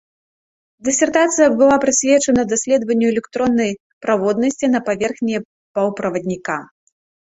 Дысертацыя 0.87 1.49
была 1.59 1.75
прысвечана 1.83 2.47
даследаванню 2.55 3.07
электроннай 3.13 3.71
праводнасці 4.09 4.75
на 4.75 4.85
паверхні 4.93 5.35
паўправадніка. 5.75 6.63